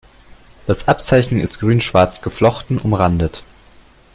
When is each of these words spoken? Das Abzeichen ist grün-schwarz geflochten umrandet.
Das 0.65 0.87
Abzeichen 0.87 1.39
ist 1.39 1.59
grün-schwarz 1.59 2.23
geflochten 2.23 2.79
umrandet. 2.79 3.43